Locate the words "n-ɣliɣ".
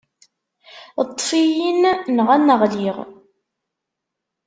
2.41-2.97